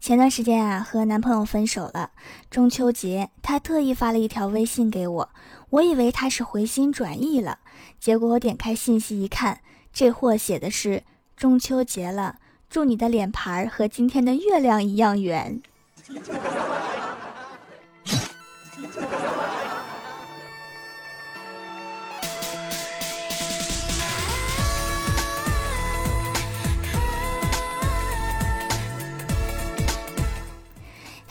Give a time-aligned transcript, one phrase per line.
[0.00, 2.12] 前段时间啊，和男朋友分手了。
[2.50, 5.28] 中秋节，他特意发了一条微信给我，
[5.68, 7.58] 我以为他是回心转意了，
[7.98, 9.60] 结果我点开信息一看，
[9.92, 11.02] 这货写的是
[11.36, 12.36] “中秋节了，
[12.70, 15.60] 祝你的脸盘和今天的月亮一样圆”。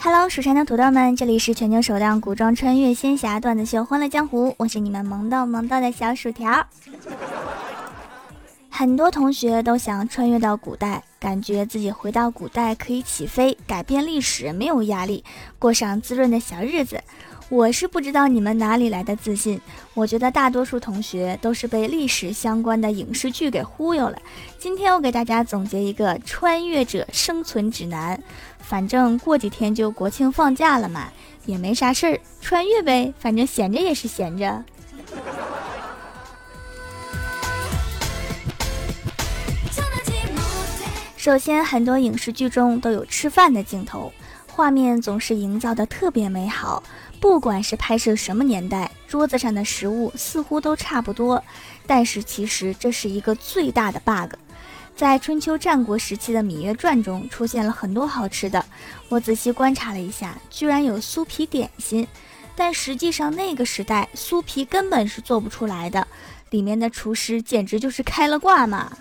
[0.02, 6.66] Hello，蜀山的土豆们，这里是全球首档古装穿越仙侠段子秀《欢乐江湖》，我是你们萌逗萌逗的小薯条。
[8.70, 15.22] 很多同学都想穿越到古代，感觉自己回到古代可以起飞，改变历史，没有压力，
[15.58, 16.98] 过上滋润的小日子。
[17.50, 19.60] 我是不知道你们哪里来的自信，
[19.92, 24.16] 我觉得大多数同学都是被历史相关的影视剧给忽悠了。
[24.56, 28.22] 今天我给大家总结一个穿越者生存指南，
[28.60, 31.08] 反正过几天就国庆放假了嘛，
[31.44, 34.64] 也没啥事儿，穿越呗，反正闲着也是闲着。
[41.16, 44.12] 首先，很多影视剧中都有吃饭的镜头，
[44.46, 46.80] 画面总是营造的特别美好。
[47.20, 51.44] 不管是拍摄什么年代，桌子上的食物似乎都差不多。
[51.86, 54.34] 但是其实这是一个最大的 bug。
[54.96, 58.64] 在春秋战国时期的《芈月传》中出现了很多好吃的，
[59.08, 62.06] 我仔细观察了一下，居然有酥皮点心。
[62.56, 66.06] 但实际上那个时代酥皮根本是做不出来的，
[66.50, 68.92] 里面的厨师简直就是开了挂嘛。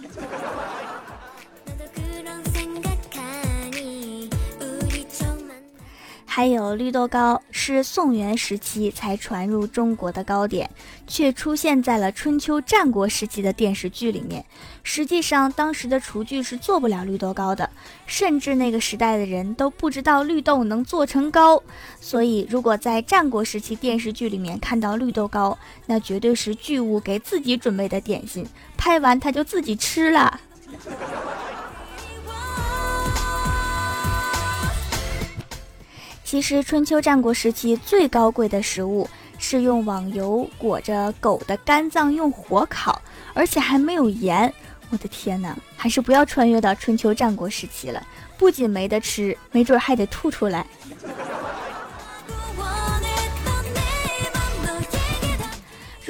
[6.39, 10.69] 还有绿豆糕是宋元时期才传入中国的糕点，
[11.05, 14.45] 却出现在了春秋战国时期的电视剧里面。
[14.81, 17.69] 实际上，当时的厨具是做不了绿豆糕的，
[18.05, 21.61] 甚至那个时代的人都不知道绿豆能做成糕。
[21.99, 28.47] 所以，如果在战国时期电视剧里面看到绿豆糕，那绝对是剧务给自己准备的点心，
[28.77, 30.39] 拍完他就自己吃了。
[36.29, 39.09] 其实春秋战国时期最高贵的食物
[39.39, 43.01] 是用网油裹着狗的肝脏用火烤，
[43.33, 44.53] 而且还没有盐。
[44.91, 48.05] 我的天哪，还是不要穿越到春秋战国时期了，
[48.37, 50.63] 不仅没得吃，没准还得吐出来。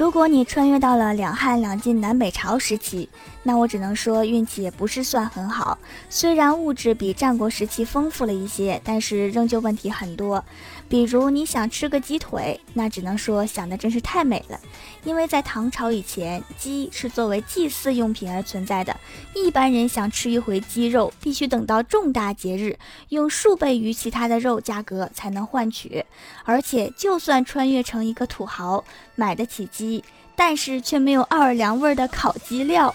[0.00, 3.06] 如果你穿越到了两汉两晋南北朝时期，
[3.42, 5.76] 那我只能说运气也不是算很好。
[6.08, 10.42] 虽然物质比战国时期丰富了一些，但是仍旧问题很多。
[10.90, 14.58] 比如你想吃个鸡腿，那只能说想的真是太美了。
[15.04, 18.94] 因为在唐朝以前，鸡是作为祭祀用品而存在的。
[19.32, 22.76] 一般人想吃一回鸡肉，必须等到重大节日，
[23.10, 26.04] 用数倍于其他的肉价格才能换取。
[26.44, 28.84] 而且，就算穿越成一个土豪，
[29.14, 30.02] 买得起鸡，
[30.34, 32.92] 但是却没有奥尔良味的烤鸡料。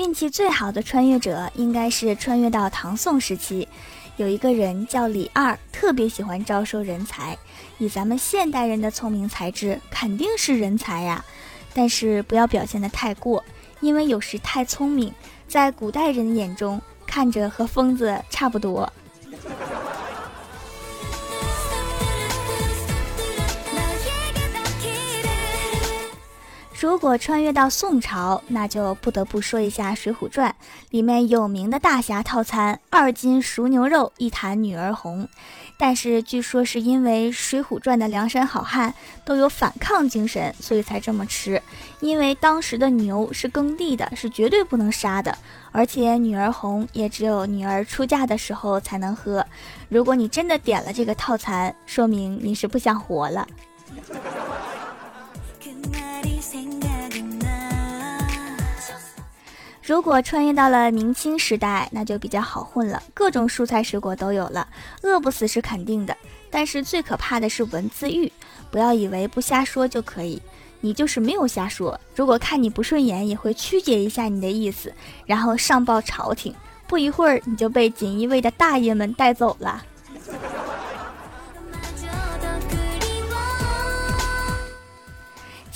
[0.00, 3.68] 运气最好的穿越者应该是穿越到唐宋时期，
[4.16, 7.36] 有一个人叫李二，特别喜欢招收人才。
[7.76, 11.22] 以咱们现代人的聪明才智，肯定是人才呀。
[11.74, 13.44] 但是不要表现的太过，
[13.82, 15.12] 因为有时太聪明，
[15.46, 18.90] 在古代人眼中看着和疯子差不多。
[26.80, 30.50] 如果穿越到宋朝，那就不得不说一下《水浒传》
[30.88, 35.28] 里面有名的大侠套餐：二斤熟牛肉，一坛女儿红。
[35.76, 38.94] 但是据说是因为《水浒传》的梁山好汉
[39.26, 41.60] 都有反抗精神，所以才这么吃。
[42.00, 45.36] 因为当时的牛是耕地的，是绝对不能杀的，
[45.72, 49.44] 而且女儿红也只有女儿出嫁的时候才能喝。
[49.90, 53.46] 如果你真的点了这个套餐，说明你是不想活了。
[59.82, 64.68] 如果穿越到了明清时代，那就比较好混了，各种蔬菜水果都有了，
[65.02, 66.16] 饿不死是肯定的。
[66.48, 68.30] 但是最可怕的是文字狱，
[68.70, 70.40] 不要以为不瞎说就可以，
[70.80, 74.92] 你就是没有瞎说，如果看你不顺眼，也会曲解一下你的意思，
[75.26, 76.54] 然后上报朝廷，
[76.86, 79.84] 不一会儿你就被锦衣卫的大爷们带走了。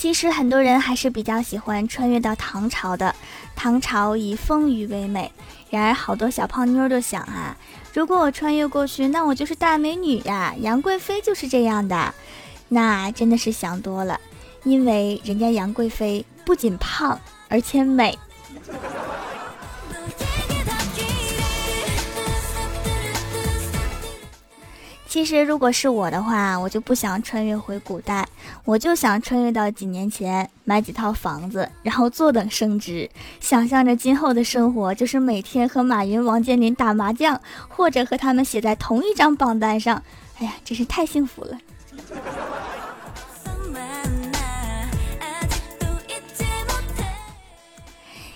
[0.05, 3.15] 其实很多人还是比较喜欢穿越到唐朝的，
[3.57, 5.33] 唐朝以丰腴为美。
[5.71, 7.57] 然而好多小胖妞都想啊，
[7.95, 12.15] 如果我穿越过去，那我就是大美女呀，杨贵妃就是这样的。
[12.69, 14.21] 那真的是想多了，
[14.65, 17.19] 因为人家杨贵妃不仅胖，
[17.49, 18.19] 而且美。
[25.15, 28.27] 其实，如果是我的话，我就不想穿越回古代，
[28.65, 33.09] 我就想穿越到几年前，买几套房子，然后坐等升值，
[33.39, 40.03] 想象着今后的生活就是每天和马云、王健林打麻将，或者和他们写在同一张榜单上。
[40.41, 41.57] 哎呀，真是太幸福了。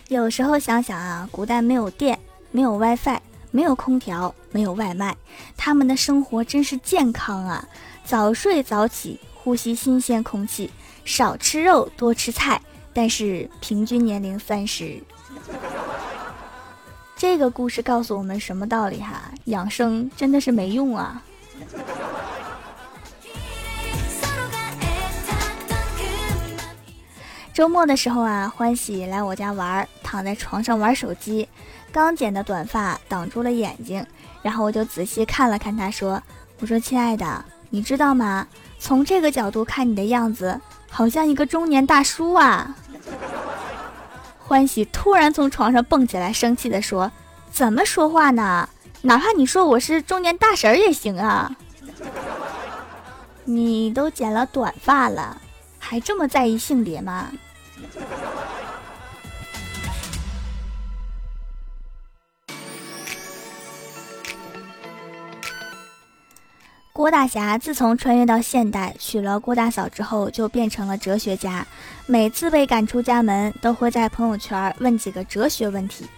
[0.06, 2.16] 有时候想想啊，古代没有电，
[2.52, 3.18] 没有 WiFi。
[3.50, 5.16] 没有空调，没有外卖，
[5.56, 7.66] 他们的生活真是健康啊！
[8.04, 10.70] 早睡早起，呼吸新鲜空气，
[11.04, 12.60] 少吃肉，多吃菜，
[12.92, 15.02] 但是平均年龄三十。
[17.16, 19.32] 这个故事告诉我们什么道理哈？
[19.44, 21.22] 养生真的是没用啊！
[27.52, 31.48] 周末的时候啊，欢喜来我家玩，躺在床上玩手机。
[31.98, 34.06] 刚剪的短发挡住了眼睛，
[34.40, 36.22] 然后我就仔细看了看他，说
[36.60, 38.46] ：“我说亲爱的，你知道吗？
[38.78, 42.76] 从这个角度看你的样子，好像一个中年大叔啊。”
[44.38, 47.10] 欢喜突然从床上蹦起来，生气地说
[47.50, 48.68] ：“怎么说话呢？
[49.02, 51.54] 哪怕你说我是中年大婶也行啊！
[53.44, 55.36] 你都剪了短发了，
[55.78, 57.30] 还这么在意性别吗？”
[66.98, 71.64] 郭大侠自从穿越到现代，娶了郭大嫂之后，就变成了哲学家。
[72.06, 76.08] 每次被赶出家门，都会在朋友圈问几个哲学问题：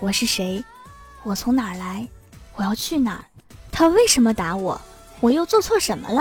[0.00, 0.64] 我是谁？
[1.22, 2.08] 我从哪儿来？
[2.56, 3.24] 我要去哪儿？
[3.70, 4.80] 他为什么打我？
[5.20, 6.20] 我又做错什么了？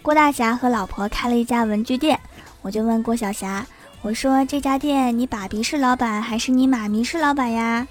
[0.00, 2.20] 郭大侠和老婆开了一家文具店，
[2.62, 3.66] 我就问郭晓霞。
[4.04, 7.88] 我说这家店你爸比是老板还是你妈咪是老板呀？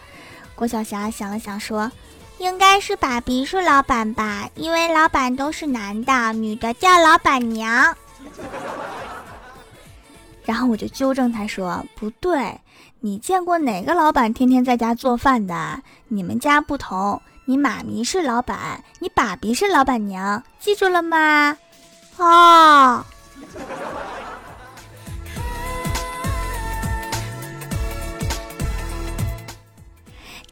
[0.53, 1.91] 郭晓霞想了想说，
[2.37, 7.97] 应该是爸比是老板吧，因为老板都是男的，女的叫老板娘。
[10.45, 12.59] 然后我就纠正他说，不对，
[12.99, 15.81] 你见过哪个老板天天在家做饭的？
[16.09, 21.57] 你们家不同，你妈咪是老板，你爸比是老板娘，记住了吗？
[22.17, 23.03] 哦。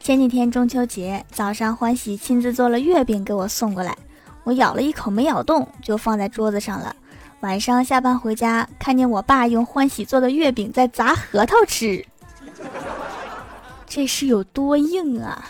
[0.02, 3.96] 前几天中秋节早上，欢喜亲自做了月饼给我送过来，
[4.42, 6.96] 我咬了一口没咬动，就放在桌子上了。
[7.38, 12.04] 晚上下班回家，看见我爸用欢喜做的月饼在砸核桃吃，
[13.86, 15.44] 这是有多硬啊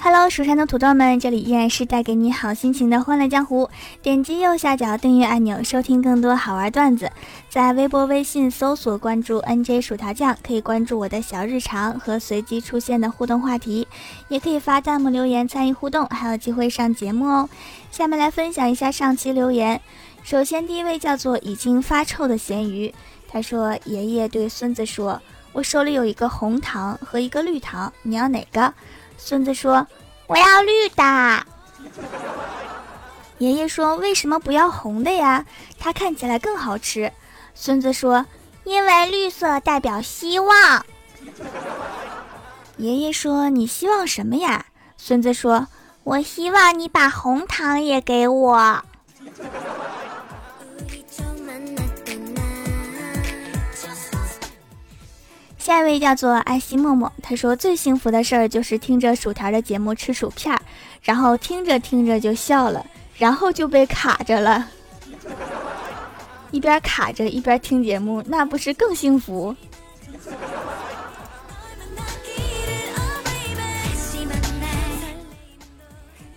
[0.00, 3.68] ！Hello，蜀山的土豆们，这里依然是带给你好心情的欢乐江湖。
[4.00, 7.10] 点击右下角订阅按钮，收听更多好玩段子。
[7.50, 13.88] 在微博、微信搜索关注 NJ 薯条酱，可以关注我的小日常和随机出现的互动话题，
[14.28, 17.48] 也可以发弹幕留言参与互动，还有机会上节目哦。
[17.90, 19.80] 下面来分享一下上期留言。
[20.22, 22.94] 首先，第一位叫做已经发臭的咸鱼，
[23.28, 25.20] 他说：“爷爷对孙子说，
[25.52, 28.72] 我手里有一个红糖和一个绿糖，你要哪个？”
[29.18, 29.86] 孙子说
[30.26, 31.46] ：“我要绿的。
[33.38, 35.44] ”爷爷说：“为什么不要红的呀？
[35.78, 37.12] 它看起来更好吃。”
[37.54, 38.24] 孙子说
[38.64, 40.86] ：“因为绿色代表希望。”
[42.78, 45.66] 爷爷说：“你希望什么呀？”孙子说
[46.04, 48.82] ：“我希望你把红糖也给我。”
[55.68, 60.58] 下一位叫做爱惜默默，他说最幸福的事儿就是听着薯条的节目吃薯片儿，
[61.02, 62.86] 然后听着听着就笑了，
[63.18, 64.66] 然后就被卡着了。
[66.52, 69.54] 一边卡着一边听节目，那不是更幸福？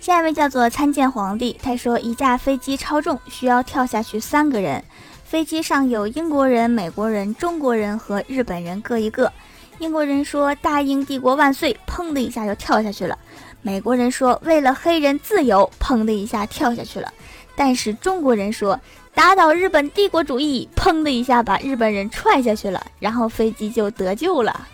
[0.02, 4.84] 下一位叫做参见皇帝，他说一架飞机超重，需要跳下去三个人。
[5.32, 9.32] 飞机上有英国人、美国人、中国人和日本人各一个。
[9.80, 13.18] 英国人说“大英帝国万岁”，砰的一下就跳下去了。
[13.62, 17.14] 美国人说“为了黑人自由”，砰的一下跳下去了。
[17.56, 18.78] 但是中国人说
[19.16, 24.68] “打倒日本帝国主义”，砰的一下把日本人踹下去了，然后飞机就得救了。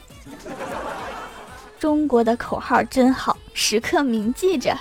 [1.80, 4.76] 中国的口号真好，时刻铭记着。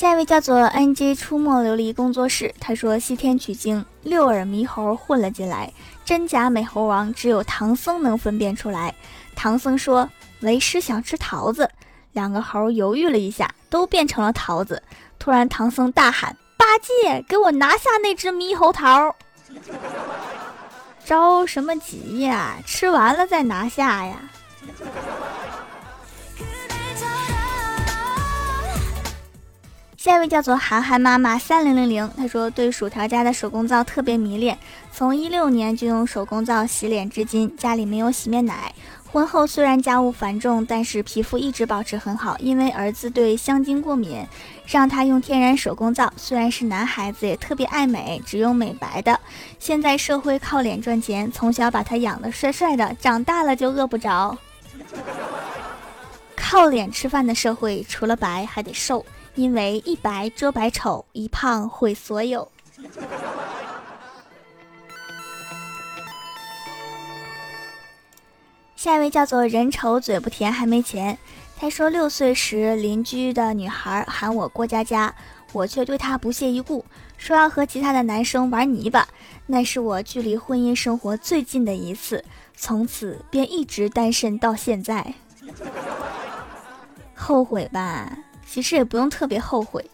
[0.00, 5.70] 下一位叫做 NG 出没琉璃工作室，他说西天取经，六耳猕猴混了进来，
[6.06, 8.94] 真假美猴王只有唐僧能分辨出来。
[9.36, 10.08] 唐僧说
[10.40, 11.68] ：“为师想吃桃子。”
[12.12, 14.82] 两个猴犹豫了一下，都变成了桃子。
[15.18, 19.14] 突然，唐僧大喊：“八戒，给我拿下那只猕猴桃！”
[21.04, 22.54] 着什么急呀？
[22.64, 24.16] 吃完了再拿下呀！
[30.02, 34.56] 下一位叫做涵涵妈妈三零零零，她说对薯条家的手工皂特别迷恋，
[34.90, 38.74] 从一六年就用手工皂洗脸至今，家里没有洗面奶。
[39.12, 44.26] 婚后虽然家务繁重，但是皮肤一直保持很好，因为儿子对香精过敏，
[44.66, 46.10] 让他用天然手工皂。
[46.16, 49.20] 虽然是男孩子，也特别爱美，只用美白的。
[49.58, 54.38] 现在社会靠脸赚钱，从小把他养得帅帅的，长大了就饿不着。
[56.34, 59.04] 靠脸吃饭的社会，除了白还得瘦。
[59.34, 62.50] 因为一白遮百丑，一胖毁所有。
[68.76, 71.18] 下一位叫做人丑嘴不甜还没钱。
[71.58, 75.14] 他说六岁时邻居的女孩喊我过家家，
[75.52, 76.82] 我却对她不屑一顾，
[77.18, 79.06] 说要和其他的男生玩泥巴。
[79.46, 82.24] 那是我距离婚姻生活最近的一次，
[82.56, 85.12] 从此便一直单身到现在。
[87.14, 88.10] 后悔吧。
[88.52, 89.84] 其实也不用特别后悔，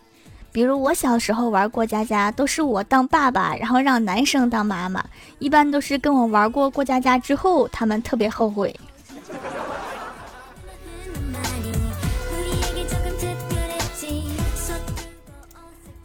[0.51, 5.05] 比如我小时候玩过家家，都是我当爸爸，然后让男生当妈妈，
[5.39, 8.75] 一般都是跟我玩过过家家之后，他们特别后悔。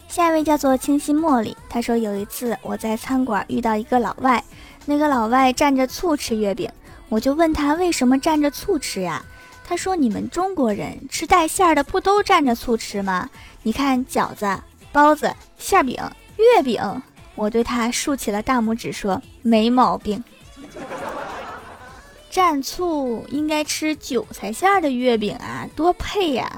[0.09, 4.43] 下一位叫做清新茉莉，他说有一次我在餐馆遇到一个老外，
[4.85, 6.69] 那个老外蘸着醋吃月饼，
[7.07, 9.23] 我就问他为什么蘸着醋吃呀？
[9.71, 13.29] 他说：“你们中国人吃带馅儿的不都蘸着醋吃吗？
[13.63, 14.59] 你看饺子、
[14.91, 15.97] 包子、馅饼、
[16.35, 17.01] 月饼。”
[17.35, 20.21] 我对他竖起了大拇指，说：“没毛病。
[22.29, 26.51] 蘸醋应该吃韭菜馅儿的月饼啊，多配呀！”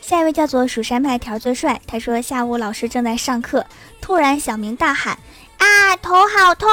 [0.00, 3.66] 下一位叫做蜀山派条最帅，他说：“下午老师正在上课，
[4.00, 5.18] 突然小明大喊
[5.60, 6.66] ：‘啊，头好痛！’”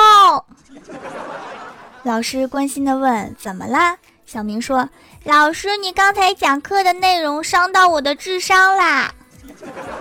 [2.04, 4.90] 老师关心的问：“怎么啦？”小明说
[5.24, 9.14] ：“老师，你刚才讲课的内容伤到我的智商啦，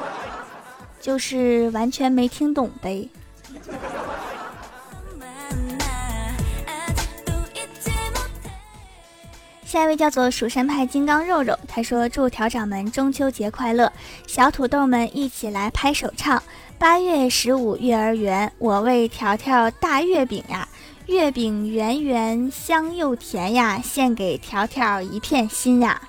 [1.00, 3.08] 就是完全没听懂呗。”
[9.64, 13.92] 下一位叫做蜀山派金刚肉肉，他说：“祝条掌门中秋节快乐，
[14.26, 16.42] 小土豆们一起来拍手唱。
[16.78, 20.68] 八月十五月儿圆，我为条条大月饼呀。”
[21.06, 26.00] 月饼圆圆香又甜呀，献给条条一片心呀。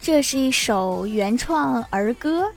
[0.00, 2.52] 这是一首原创儿歌。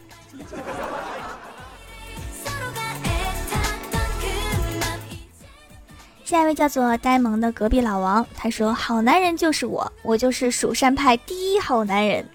[6.26, 12.28] 下一位叫做呆萌的隔壁老王，他说：“好男人就是我，我就是蜀山派第一好男人。”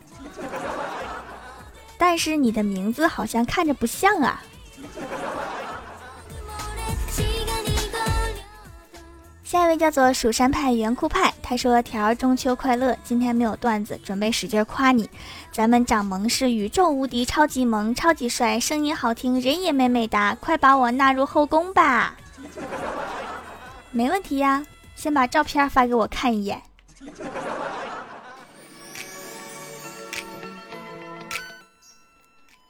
[2.04, 4.42] 但是你的名字好像看着不像啊。
[9.44, 15.09] 下一位叫做蜀山派圆酷派，他说：“条中秋快乐，今天没有段子，准备使劲夸你。
[15.52, 22.16] 咱们掌门是宇宙无敌，超级萌，超级帅，声音好听，人也美美哒，快把我纳入后宫吧。”
[23.92, 24.66] 没问题呀，
[24.97, 26.61] 先把照片发给我看一眼。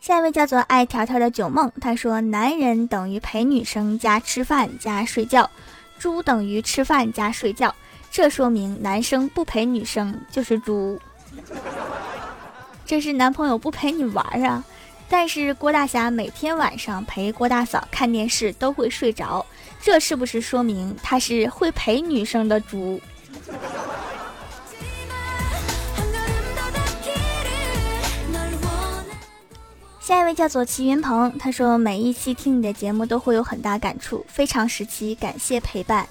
[0.02, 5.48] 下一位叫做爱条条的九梦，他说：“男人等于陪女生加吃饭加睡觉。”
[5.96, 7.72] 猪等于吃饭加睡觉，
[8.10, 10.98] 这说明男生不陪女生就是猪。
[12.84, 14.64] 这是男朋友不陪你玩啊？
[15.08, 19.46] 但是郭大侠每天晚上陪郭大嫂看电视都会睡着，
[19.80, 23.00] 这是不是说明他是会陪女生的猪？
[30.02, 36.04] 下一位叫做齐云鹏，他说每一期听你的节目都会有很大感触，非常时期，感谢陪伴。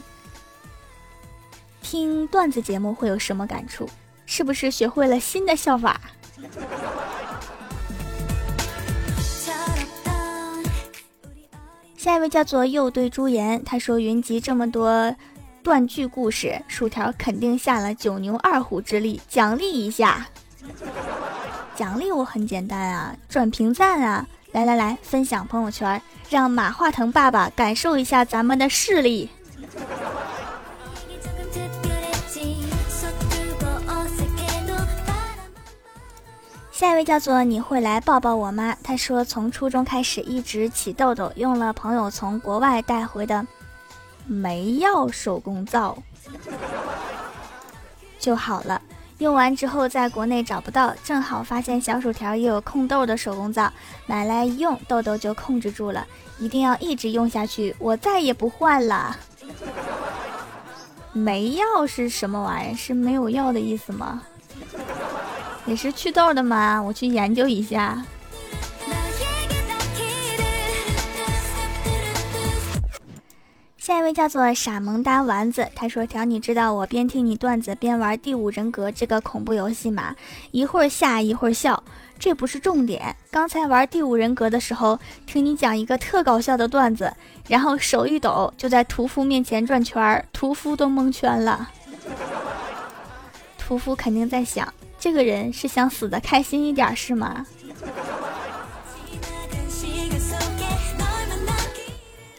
[1.82, 3.90] 听段子节目会有什么感触？
[4.26, 6.00] 是不是学会了新的笑法？
[11.98, 15.14] 下一位叫做又对朱颜，他说云集这么多
[15.62, 20.26] 断句故事，薯条肯定下了九牛二虎之力，奖励一下。
[21.76, 29.30] 奖励我很简单啊，转评赞啊，来来来，分享朋友圈，让马化腾爸爸感受一下咱们的势力。
[36.72, 38.76] 下一位叫做你会来抱抱我吗？
[38.84, 43.46] 他说从初中开始一直起痘痘，用了朋友从国外带回的
[44.26, 45.98] 没药手工皂
[48.20, 48.82] 就好了。
[49.22, 53.72] 用完之后在国内找不到，正好发现小薯条也有控痘的手工皂，
[54.08, 56.08] 买来一用痘痘就控制住了。
[56.40, 59.16] 一定要一直用下去，我再也不换了。
[61.14, 62.76] 没药是什么玩意儿？
[62.76, 64.24] 是没有药的意思吗？
[65.68, 66.82] 也是祛痘的吗？
[66.82, 68.04] 我去研究一下。
[73.92, 80.16] 下一位叫做傻萌哒丸子，他说：“条，你知道我边听你段子边玩《第五人格》这个恐怖游戏吗？
[80.52, 81.84] 一会儿吓一会儿笑，
[82.18, 83.14] 这不是重点。
[83.30, 87.14] 刚才玩《第五人格》的时候，听你讲一个特搞笑的段子，
[87.50, 91.70] 然后手一抖就在屠夫面前转圈，屠夫都蒙圈了。
[93.58, 97.46] 屠夫肯定在想，这个人是想死的开心一点是吗？”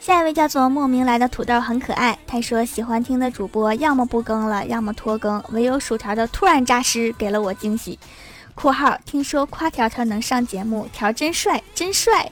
[0.02, 7.96] 下一位叫做莫名来的土豆很可爱，他说喜欢听的主播要么不更了，要么拖更，唯有薯条的突然扎尸给了我惊喜。
[8.56, 12.28] （括号听说夸条条能上节目，条真帅，真帅。）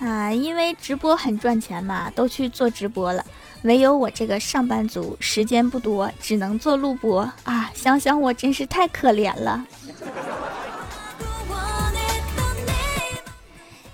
[0.00, 3.22] 啊，因为直播很赚钱嘛，都去做直播了，
[3.64, 9.62] 唯有我这个上班族时间不多，只能做录播啊，想想我真是太可怜了。